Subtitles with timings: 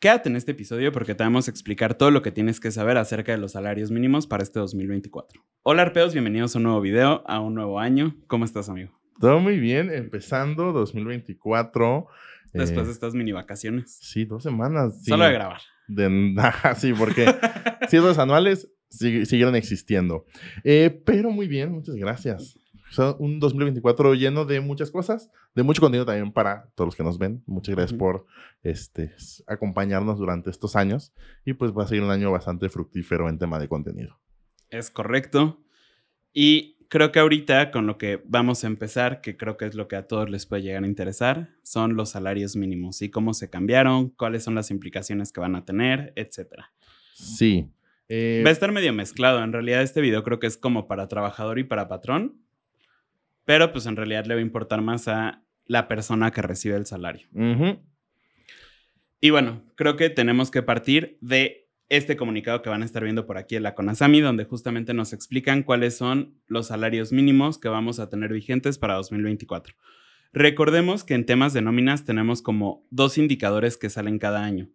[0.00, 2.96] Quédate en este episodio porque te vamos a explicar todo lo que tienes que saber
[2.96, 5.44] acerca de los salarios mínimos para este 2024.
[5.62, 8.16] Hola arpeos, bienvenidos a un nuevo video, a un nuevo año.
[8.26, 8.98] ¿Cómo estás, amigo?
[9.20, 12.06] Todo muy bien, empezando 2024.
[12.54, 13.98] Después de estas mini vacaciones.
[14.00, 15.04] Sí, dos semanas.
[15.04, 15.60] Solo de grabar.
[15.86, 16.34] De,
[16.76, 17.26] sí, porque
[17.90, 20.24] cierres anuales siguieron existiendo.
[20.64, 22.58] Eh, pero muy bien, muchas gracias
[23.18, 27.18] un 2024 lleno de muchas cosas, de mucho contenido también para todos los que nos
[27.18, 27.42] ven.
[27.46, 28.26] Muchas gracias por
[28.62, 29.12] este,
[29.46, 31.12] acompañarnos durante estos años
[31.44, 34.18] y pues va a ser un año bastante fructífero en tema de contenido.
[34.70, 35.60] Es correcto.
[36.32, 39.88] Y creo que ahorita con lo que vamos a empezar, que creo que es lo
[39.88, 43.50] que a todos les puede llegar a interesar, son los salarios mínimos y cómo se
[43.50, 46.72] cambiaron, cuáles son las implicaciones que van a tener, etcétera.
[47.14, 47.70] Sí.
[48.10, 49.42] Va a estar medio mezclado.
[49.42, 52.40] En realidad este video creo que es como para trabajador y para patrón
[53.50, 56.86] pero pues en realidad le va a importar más a la persona que recibe el
[56.86, 57.26] salario.
[59.20, 63.26] Y bueno, creo que tenemos que partir de este comunicado que van a estar viendo
[63.26, 67.68] por aquí en la CONASAMI, donde justamente nos explican cuáles son los salarios mínimos que
[67.68, 69.74] vamos a tener vigentes para 2024.
[70.32, 74.70] Recordemos que en temas de nóminas tenemos como dos indicadores que salen cada año.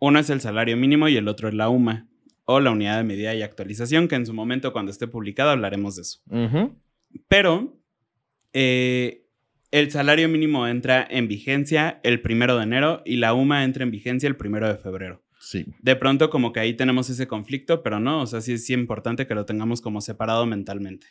[0.00, 2.10] Uno es el salario mínimo y el otro es la UMA,
[2.44, 5.96] o la unidad de medida y actualización, que en su momento cuando esté publicado hablaremos
[5.96, 6.20] de eso.
[7.26, 7.77] Pero
[8.52, 9.26] eh,
[9.70, 13.90] el salario mínimo entra en vigencia el primero de enero y la UMA entra en
[13.90, 15.22] vigencia el primero de febrero.
[15.40, 15.66] Sí.
[15.80, 19.26] De pronto como que ahí tenemos ese conflicto, pero no, o sea, sí es importante
[19.26, 21.06] que lo tengamos como separado mentalmente.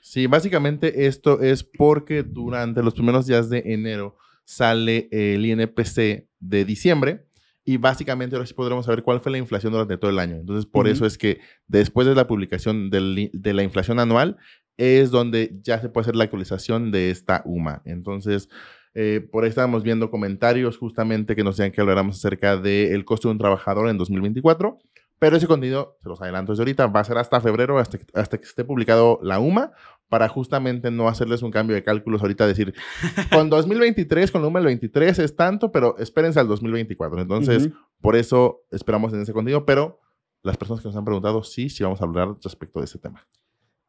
[0.00, 6.64] Sí, básicamente esto es porque durante los primeros días de enero sale el INPC de
[6.64, 7.26] diciembre
[7.64, 10.36] y básicamente ahora sí podremos saber cuál fue la inflación durante todo el año.
[10.36, 14.38] Entonces, por eso es que después de la publicación de la inflación anual,
[14.78, 17.82] es donde ya se puede hacer la actualización de esta UMA.
[17.84, 18.48] Entonces,
[18.94, 23.28] eh, por ahí estábamos viendo comentarios justamente que nos decían que habláramos acerca del costo
[23.28, 24.78] de un trabajador en 2024.
[25.18, 28.38] Pero ese contenido, se los adelanto desde ahorita, va a ser hasta febrero, hasta, hasta
[28.38, 29.72] que esté publicado la UMA,
[30.08, 32.72] para justamente no hacerles un cambio de cálculos ahorita, decir,
[33.32, 37.20] con 2023, con la UMA el 23 es tanto, pero espérense al 2024.
[37.20, 37.68] Entonces,
[38.00, 40.00] por eso esperamos en ese contenido, pero
[40.42, 43.26] las personas que nos han preguntado, sí, sí vamos a hablar respecto de ese tema.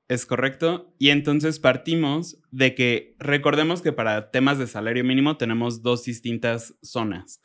[0.10, 0.94] Es correcto.
[0.98, 6.76] Y entonces partimos de que recordemos que para temas de salario mínimo tenemos dos distintas
[6.82, 7.42] zonas.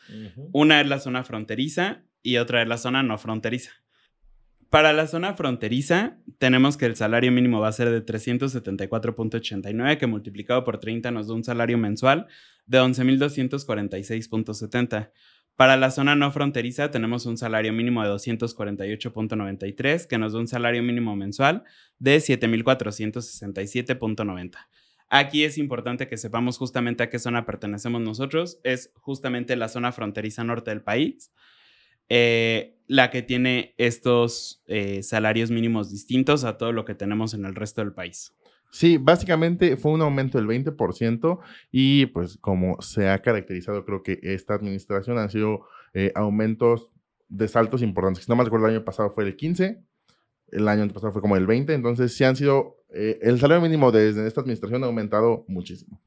[0.53, 3.73] Una es la zona fronteriza y otra es la zona no fronteriza.
[4.71, 10.07] Para la zona fronteriza tenemos que el salario mínimo va a ser de 374.89 que
[10.07, 12.27] multiplicado por 30 nos da un salario mensual
[12.67, 15.13] de 11.246.70.
[15.57, 20.49] Para la zona no fronteriza tenemos un salario mínimo de 248.93 que nos da un
[20.49, 21.63] salario mínimo mensual
[21.99, 24.57] de 7.467.90.
[25.11, 28.59] Aquí es importante que sepamos justamente a qué zona pertenecemos nosotros.
[28.65, 31.33] Es justamente la zona fronteriza norte del país,
[32.09, 37.45] eh, la que tiene estos eh, salarios mínimos distintos a todo lo que tenemos en
[37.45, 38.35] el resto del país.
[38.75, 41.39] Sí, básicamente fue un aumento del 20%
[41.71, 45.61] y pues como se ha caracterizado, creo que esta administración han sido
[45.93, 46.91] eh, aumentos
[47.29, 48.25] de saltos importantes.
[48.25, 49.81] Si no me acuerdo, el año pasado fue el 15,
[50.51, 53.93] el año pasado fue como el 20, entonces sí han sido, eh, el salario mínimo
[53.93, 56.03] desde esta administración ha aumentado muchísimo.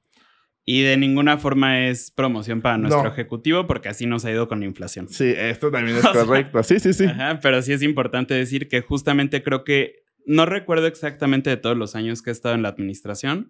[0.65, 4.59] Y de ninguna forma es promoción para nuestro ejecutivo porque así nos ha ido con
[4.59, 5.07] la inflación.
[5.07, 6.61] Sí, esto también es correcto.
[6.63, 7.05] Sí, sí, sí.
[7.41, 11.95] pero sí es importante decir que justamente creo que no recuerdo exactamente de todos los
[11.95, 13.49] años que he estado en la administración,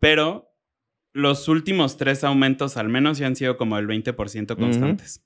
[0.00, 0.50] pero
[1.12, 5.22] los últimos tres aumentos al menos ya han sido como el 20% constantes.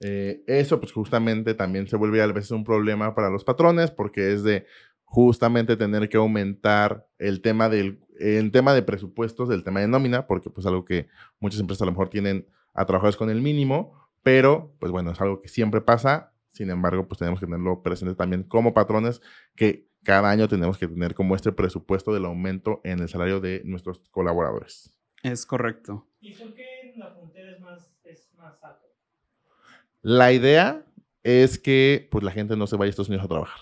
[0.00, 4.32] Eh, eso pues justamente también se vuelve a veces un problema para los patrones porque
[4.32, 4.66] es de
[5.04, 10.26] justamente tener que aumentar el tema del el tema de presupuestos, del tema de nómina,
[10.26, 13.94] porque pues algo que muchas empresas a lo mejor tienen a trabajadores con el mínimo,
[14.22, 18.14] pero pues bueno, es algo que siempre pasa, sin embargo pues tenemos que tenerlo presente
[18.14, 19.20] también como patrones
[19.54, 23.62] que cada año tenemos que tener como este presupuesto del aumento en el salario de
[23.64, 24.94] nuestros colaboradores.
[25.22, 26.08] Es correcto.
[26.20, 28.86] ¿Y por qué la frontera es más, es más alta?
[30.02, 30.84] La idea
[31.22, 33.60] es que pues, la gente no se vaya a Estados Unidos a trabajar.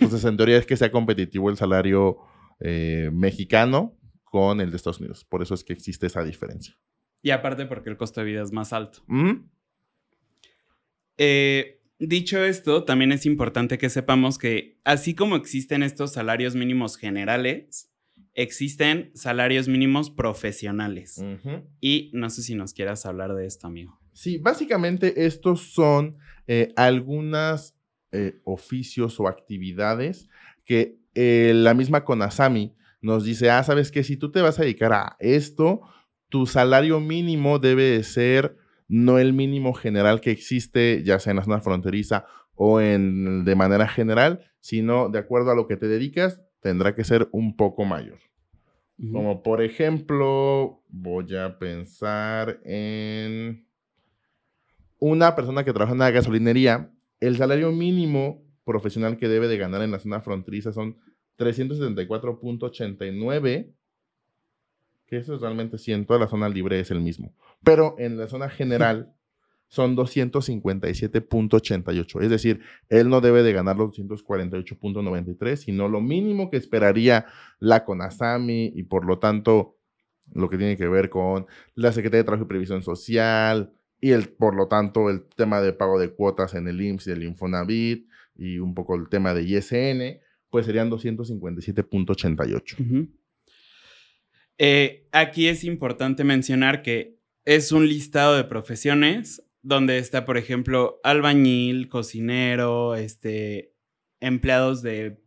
[0.00, 2.18] Entonces, en teoría es que sea competitivo el salario
[2.60, 5.24] eh, mexicano con el de Estados Unidos.
[5.24, 6.76] Por eso es que existe esa diferencia.
[7.22, 9.00] Y aparte porque el costo de vida es más alto.
[11.16, 16.96] Eh, Dicho esto, también es importante que sepamos que así como existen estos salarios mínimos
[16.96, 17.90] generales,
[18.34, 21.20] existen salarios mínimos profesionales.
[21.80, 23.98] Y no sé si nos quieras hablar de esto, amigo.
[24.12, 26.16] Sí, básicamente estos son
[26.46, 27.74] eh, algunos
[28.12, 30.28] eh, oficios o actividades
[30.64, 34.62] que eh, la misma Conasami nos dice, ah, sabes que si tú te vas a
[34.62, 35.80] dedicar a esto,
[36.28, 38.56] tu salario mínimo debe ser
[38.88, 43.54] no el mínimo general que existe, ya sea en la zona fronteriza o en, de
[43.54, 47.84] manera general, sino de acuerdo a lo que te dedicas, tendrá que ser un poco
[47.84, 48.18] mayor.
[49.12, 53.64] Como por ejemplo, voy a pensar en
[54.98, 59.82] una persona que trabaja en una gasolinería, el salario mínimo profesional que debe de ganar
[59.82, 60.96] en la zona fronteriza son
[61.38, 63.72] 374.89,
[65.08, 67.34] que eso es realmente sí, en toda la zona libre es el mismo.
[67.64, 69.14] Pero en la zona general
[69.68, 72.22] son 257.88.
[72.22, 77.26] Es decir, él no debe de ganar los 248.93, sino lo mínimo que esperaría
[77.58, 79.74] la CONASAMI y por lo tanto
[80.32, 84.28] lo que tiene que ver con la Secretaría de Trabajo y Previsión Social y el,
[84.28, 88.08] por lo tanto el tema de pago de cuotas en el IMSS y el Infonavit
[88.36, 90.20] y un poco el tema de ISN,
[90.50, 93.08] pues serían 257.88.
[94.58, 101.00] Eh, aquí es importante mencionar que es un listado de profesiones donde está, por ejemplo,
[101.02, 103.72] albañil, cocinero, este,
[104.20, 105.20] empleados de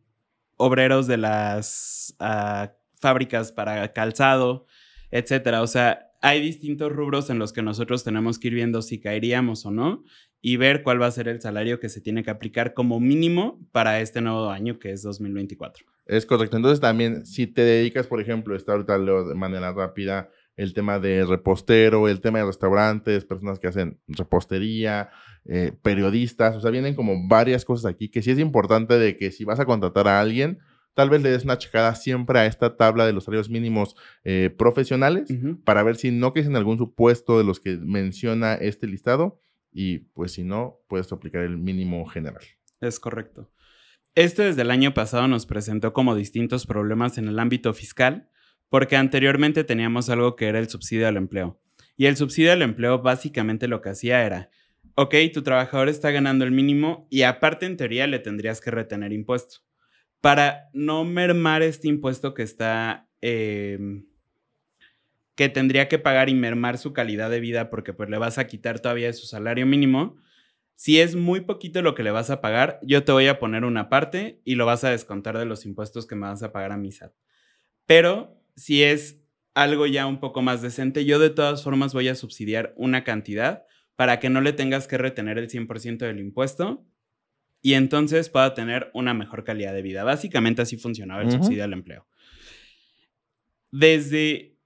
[0.58, 4.68] obreros de las ah, fábricas para calzado,
[5.10, 5.62] etcétera.
[5.62, 9.66] O sea, hay distintos rubros en los que nosotros tenemos que ir viendo si caeríamos
[9.66, 10.04] o no
[10.42, 13.60] y ver cuál va a ser el salario que se tiene que aplicar como mínimo
[13.72, 15.86] para este nuevo año que es 2024.
[16.12, 16.58] Es correcto.
[16.58, 21.26] Entonces también, si te dedicas, por ejemplo, está ahorita de manera rápida el tema de
[21.26, 25.10] repostero, el tema de restaurantes, personas que hacen repostería,
[25.46, 29.32] eh, periodistas, o sea, vienen como varias cosas aquí que sí es importante de que
[29.32, 30.60] si vas a contratar a alguien,
[30.96, 34.54] tal vez le des una checada siempre a esta tabla de los salarios mínimos eh,
[34.58, 35.34] profesionales
[35.64, 39.40] para ver si no que es en algún supuesto de los que menciona este listado
[39.72, 42.44] y pues si no, puedes aplicar el mínimo general.
[42.82, 43.50] Es correcto.
[44.16, 48.30] Esto desde el año pasado nos presentó como distintos problemas en el ámbito fiscal,
[48.68, 51.62] porque anteriormente teníamos algo que era el subsidio al empleo.
[51.96, 54.50] Y el subsidio al empleo básicamente lo que hacía era,
[54.96, 59.14] ok, tu trabajador está ganando el mínimo y aparte en teoría le tendrías que retener
[59.14, 59.60] impuesto.
[60.20, 63.08] Para no mermar este impuesto que está...
[63.22, 64.06] Em,
[65.36, 68.48] que tendría que pagar y mermar su calidad de vida porque pues le vas a
[68.48, 70.18] quitar todavía de su salario mínimo,
[70.76, 73.66] si es muy poquito lo que le vas a pagar, yo te voy a poner
[73.66, 76.72] una parte y lo vas a descontar de los impuestos que me vas a pagar
[76.72, 77.14] a mi SAT.
[77.86, 79.22] Pero si es
[79.54, 83.66] algo ya un poco más decente, yo de todas formas voy a subsidiar una cantidad
[83.96, 86.86] para que no le tengas que retener el 100% del impuesto
[87.62, 90.04] y entonces pueda tener una mejor calidad de vida.
[90.04, 92.08] Básicamente así funcionaba el subsidio al empleo.
[93.70, 94.58] Desde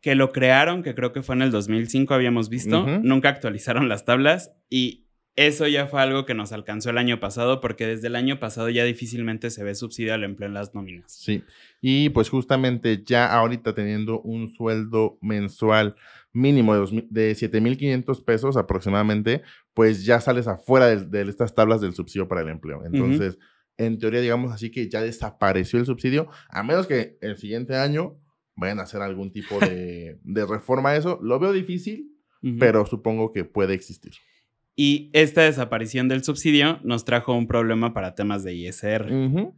[0.00, 4.04] que lo crearon, que creo que fue en el 2005, habíamos visto, nunca actualizaron las
[4.04, 5.06] tablas y
[5.36, 8.68] eso ya fue algo que nos alcanzó el año pasado porque desde el año pasado
[8.68, 11.12] ya difícilmente se ve subsidio al empleo en las nóminas.
[11.12, 11.44] Sí,
[11.80, 15.96] y pues justamente ya ahorita teniendo un sueldo mensual
[16.32, 19.42] mínimo de, de 7.500 pesos aproximadamente,
[19.74, 22.84] pues ya sales afuera de, estas tablas del subsidio para el empleo.
[22.84, 23.38] Entonces,
[23.76, 28.20] en teoría, digamos así que ya desapareció el subsidio, a menos que el siguiente año
[28.56, 31.18] vayan a hacer algún tipo de, reforma a eso.
[31.22, 32.14] Lo veo difícil,
[32.58, 34.12] pero supongo que puede existir.
[34.82, 39.52] Y esta desaparición del subsidio nos trajo un problema para temas de ISR,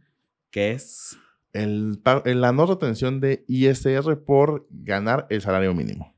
[0.51, 1.17] que es...
[1.53, 6.13] El, la no retención de ISR por ganar el salario mínimo.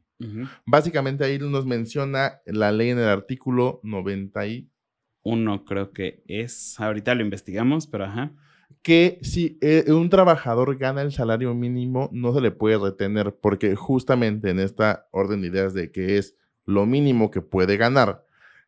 [0.66, 6.80] Básicamente ahí nos menciona la ley en el artículo 91, creo que es.
[6.80, 8.33] Ahorita lo investigamos, pero ajá
[8.81, 13.76] que si eh, un trabajador gana el salario mínimo, no se le puede retener, porque
[13.76, 16.35] justamente en esta orden de ideas de que es
[16.66, 18.24] lo mínimo que puede ganar,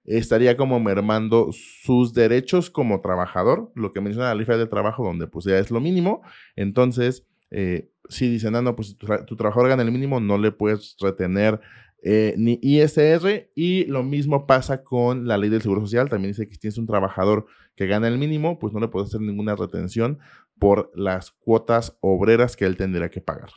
[0.07, 5.27] estaría como mermando sus derechos como trabajador, lo que menciona la ley de trabajo, donde
[5.27, 6.21] pues ya es lo mínimo.
[6.55, 10.51] Entonces, eh, si dicen, ah, no, pues tu, tu, trabajador gana el mínimo, no le
[10.51, 11.59] puedes retener
[12.03, 16.09] eh, ni ISR y lo mismo pasa con la ley del Seguro Social.
[16.09, 17.45] También dice que si tienes un trabajador
[17.75, 20.19] que gana el mínimo, pues no le puedes hacer ninguna retención
[20.57, 23.49] por las cuotas obreras que él tendría que pagar.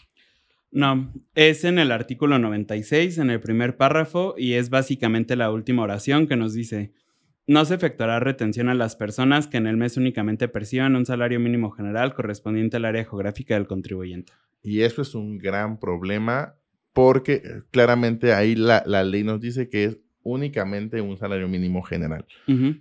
[0.73, 5.83] No, es en el artículo 96, en el primer párrafo, y es básicamente la última
[5.83, 6.93] oración que nos dice,
[7.47, 11.41] no se efectuará retención a las personas que en el mes únicamente perciban un salario
[11.41, 14.33] mínimo general correspondiente al área geográfica del contribuyente.
[14.63, 16.55] Y eso es un gran problema
[16.93, 22.27] porque eh, claramente ahí la, ley nos dice que es únicamente un salario mínimo general.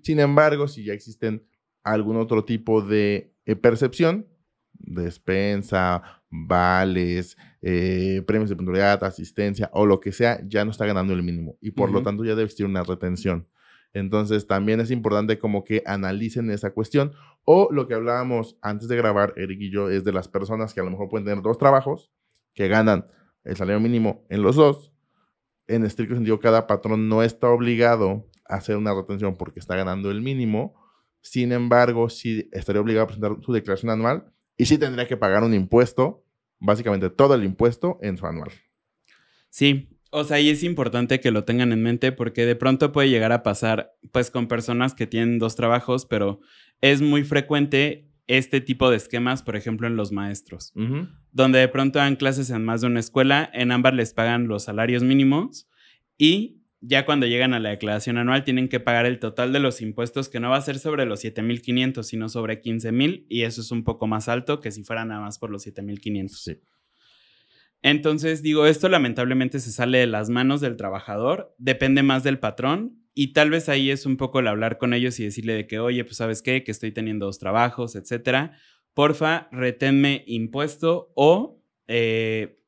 [0.01, 1.43] Sin embargo, si ya existen
[1.84, 4.27] algún otro tipo de eh, percepción,
[4.74, 11.13] despensa, vales, eh, premios de puntualidad, asistencia o lo que sea, ya no está ganando
[11.13, 13.48] el mínimo y por lo tanto ya debe existir una retención.
[13.93, 18.95] Entonces también es importante como que analicen esa cuestión o lo que hablábamos antes de
[18.95, 21.57] grabar, Eric y yo, es de las personas que a lo mejor pueden tener dos
[21.57, 22.12] trabajos
[22.53, 23.07] que ganan
[23.43, 24.93] el salario mínimo en los dos,
[25.67, 30.09] en estricto sentido, cada patrón no está obligado a hacer una retención porque está ganando
[30.09, 30.75] el mínimo.
[31.21, 35.44] Sin embargo, sí estaría obligado a presentar su declaración anual y sí tendría que pagar
[35.44, 36.25] un impuesto,
[36.60, 38.51] básicamente todo el impuesto en su anual.
[39.50, 43.10] Sí, o sea, y es importante que lo tengan en mente porque de pronto puede
[43.10, 46.42] llegar a pasar, pues, con personas que tienen dos trabajos, pero
[46.82, 50.74] es muy frecuente este tipo de esquemas, por ejemplo, en los maestros,
[51.32, 54.66] donde de pronto dan clases en más de una escuela, en ambas les pagan los
[54.66, 55.70] salarios mínimos
[56.18, 59.81] y ya cuando llegan a la declaración anual tienen que pagar el total de los
[59.81, 63.71] impuestos, que no va a ser sobre los 7.500, sino sobre 15.000 y eso es
[63.71, 66.29] un poco más alto que si fuera nada más por los 7.500.
[66.29, 66.59] Sí.
[67.81, 73.00] Entonces, digo, esto lamentablemente se sale de las manos del trabajador, depende más del patrón
[73.13, 75.79] y tal vez ahí es un poco el hablar con ellos y decirle de que,
[75.79, 78.57] oye, pues sabes qué, que estoy teniendo dos trabajos, etcétera.
[78.93, 82.59] Porfa, reténme impuesto o, eh,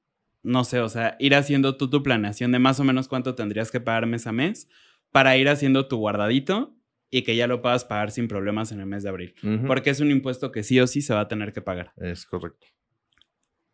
[0.43, 3.71] no sé, o sea, ir haciendo tú tu planeación de más o menos cuánto tendrías
[3.71, 4.67] que pagar mes a mes
[5.11, 6.75] para ir haciendo tu guardadito
[7.11, 9.35] y que ya lo puedas pagar sin problemas en el mes de abril.
[9.67, 11.91] Porque es un impuesto que sí o sí se va a tener que pagar.
[11.97, 12.67] Es correcto.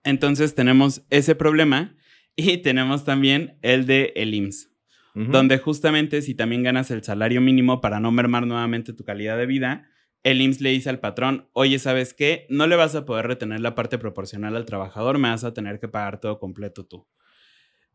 [0.03, 1.95] Entonces tenemos ese problema
[2.35, 4.71] y tenemos también el de el IMSS,
[5.13, 9.45] donde justamente si también ganas el salario mínimo para no mermar nuevamente tu calidad de
[9.45, 9.89] vida,
[10.27, 12.47] el IMSS le dice al patrón, oye, ¿sabes qué?
[12.49, 15.79] No le vas a poder retener la parte proporcional al trabajador, me vas a tener
[15.79, 17.07] que pagar todo completo tú.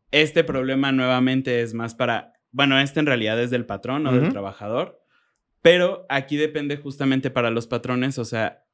[0.09, 4.23] Este problema nuevamente es más para, bueno, este en realidad es del patrón o del
[4.23, 4.31] Ujú.
[4.31, 4.99] trabajador,
[5.61, 8.65] pero aquí depende justamente para los patrones, o sea,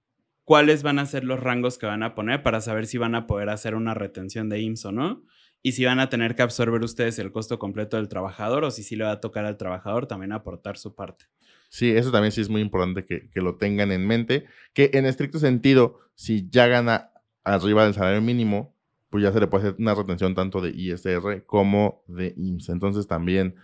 [0.46, 3.28] cuáles van a ser los rangos que van a poner para saber si van a
[3.28, 5.24] poder hacer una retención de IMSS o no,
[5.62, 8.84] y si van a tener que absorber ustedes el costo completo del trabajador o si
[8.84, 11.26] sí le va a tocar al trabajador también aportar su parte.
[11.70, 14.46] Sí, eso también sí es muy importante que, que lo tengan en mente.
[14.74, 17.12] Que en estricto sentido, si ya gana
[17.44, 18.76] arriba del salario mínimo,
[19.10, 22.72] pues ya se le puede hacer una retención tanto de ISR como de IMSS.
[22.74, 23.56] Entonces también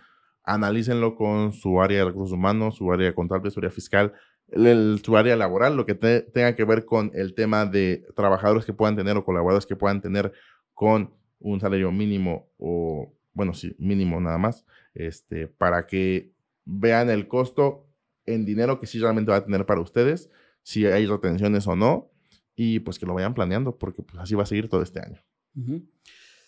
[0.44, 4.12] analícenlo con su área de recursos humanos, su área contable, su área fiscal,
[4.48, 8.64] el- su área laboral, lo que te- tenga que ver con el tema de trabajadores
[8.64, 10.32] que puedan tener o colaboradores que puedan tener
[10.74, 16.32] con un salario mínimo o, bueno, sí, mínimo nada más, este, para que
[16.64, 17.85] vean el costo
[18.26, 20.30] en dinero que sí realmente va a tener para ustedes,
[20.62, 22.10] si hay retenciones o no,
[22.56, 25.22] y pues que lo vayan planeando, porque pues así va a seguir todo este año.
[25.54, 25.86] Ujú.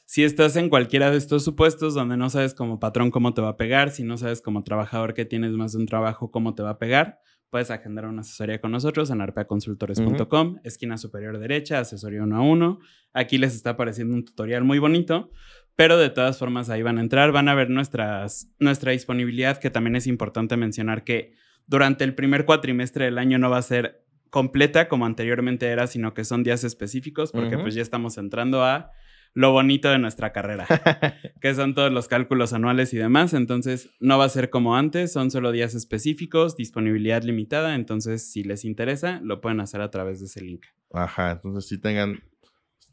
[0.04, 3.50] Si estás en cualquiera de estos supuestos donde no sabes como patrón cómo te va
[3.50, 6.62] a pegar, si no sabes como trabajador que tienes más de un trabajo cómo te
[6.62, 7.20] va a pegar,
[7.50, 12.78] puedes agendar una asesoría con nosotros en arpeaconsultores.com, esquina superior derecha, asesoría uno a uno.
[13.12, 15.30] Aquí les está apareciendo un tutorial muy bonito,
[15.76, 19.70] pero de todas formas ahí van a entrar, van a ver nuestras, nuestra disponibilidad, que
[19.70, 21.34] también es importante mencionar que
[21.68, 26.12] durante el primer cuatrimestre del año no va a ser completa como anteriormente era, sino
[26.14, 28.90] que son días específicos, porque pues ya estamos entrando a
[29.34, 30.66] lo bonito de nuestra carrera,
[31.40, 33.34] que son todos los cálculos anuales y demás.
[33.34, 37.74] Entonces, no va a ser como antes, son solo días específicos, disponibilidad limitada.
[37.74, 40.64] Entonces, si les interesa, lo pueden hacer a través de ese link.
[40.92, 42.20] Ajá, entonces sí tengan,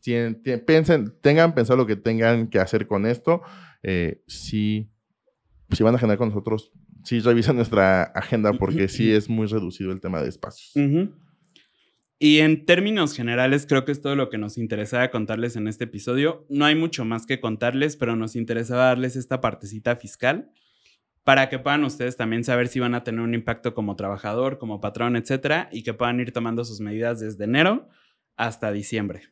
[0.05, 3.41] tien- tien- piensen, tengan pensado lo que tengan que hacer con esto.
[3.81, 4.89] Eh, si,
[5.71, 6.71] si van a agendar con nosotros,
[7.05, 10.71] sí revisen nuestra agenda porque sí es muy reducido el tema de espacios.
[12.17, 15.83] Y en términos generales, creo que es todo lo que nos interesaba contarles en este
[15.83, 16.45] episodio.
[16.49, 20.49] No hay mucho más que contarles, pero nos interesaba darles esta partecita fiscal
[21.23, 24.79] para que puedan ustedes también saber si van a tener un impacto como trabajador, como
[24.79, 27.89] patrón, etcétera, y que puedan ir tomando sus medidas desde enero
[28.37, 29.23] hasta diciembre.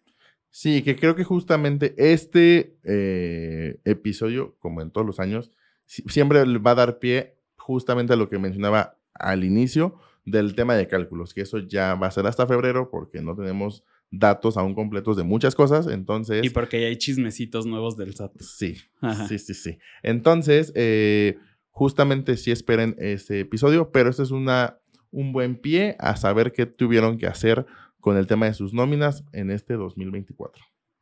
[0.50, 5.52] Sí, que creo que justamente este eh, episodio, como en todos los años,
[5.86, 10.76] si- siempre va a dar pie justamente a lo que mencionaba al inicio del tema
[10.76, 14.76] de cálculos, que eso ya va a ser hasta febrero porque no tenemos datos aún
[14.76, 16.46] completos de muchas cosas, entonces...
[16.46, 18.34] Y porque ya hay chismecitos nuevos del SAT.
[18.42, 19.28] Sí, Ajá.
[19.28, 19.78] sí, sí, sí.
[20.04, 21.38] Entonces, eh,
[21.70, 24.78] justamente sí esperen ese episodio, pero este es una,
[25.10, 27.66] un buen pie a saber qué tuvieron que hacer
[28.02, 30.62] con el tema de sus nóminas en este 2024.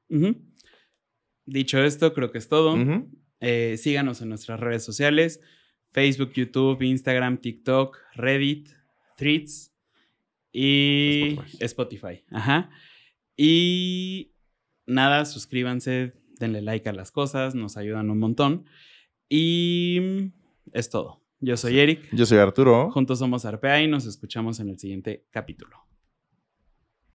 [0.09, 0.35] Ujú.
[1.45, 2.77] Dicho esto, creo que es todo.
[3.39, 5.41] Eh, síganos en nuestras redes sociales:
[5.91, 8.69] Facebook, YouTube, Instagram, TikTok, Reddit,
[9.17, 9.73] Threads
[10.51, 11.65] y Spotify.
[11.65, 12.23] Spotify.
[12.31, 12.69] Ajá.
[13.37, 14.31] Y
[14.85, 18.65] nada, suscríbanse, denle like a las cosas, nos ayudan un montón.
[19.29, 20.31] Y
[20.73, 21.21] es todo.
[21.39, 22.07] Yo soy Eric.
[22.11, 22.91] Yo soy Arturo.
[22.91, 25.90] Juntos somos Arpea y nos escuchamos en el siguiente capítulo.